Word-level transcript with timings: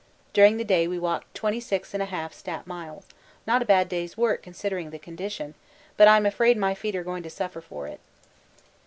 During 0.33 0.57
the 0.57 0.63
day 0.63 0.87
we 0.87 0.97
walked 0.97 1.31
26 1.35 1.91
1/2 1.91 2.33
stat. 2.33 2.65
miles, 2.65 3.05
not 3.45 3.61
a 3.61 3.65
bad 3.65 3.87
day's 3.87 4.17
work 4.17 4.41
considering 4.41 4.89
condition, 4.97 5.53
but 5.95 6.07
I'm 6.07 6.25
afraid 6.25 6.57
my 6.57 6.73
feet 6.73 6.95
are 6.95 7.03
going 7.03 7.21
to 7.21 7.29
suffer 7.29 7.61
for 7.61 7.85
it. 7.85 7.99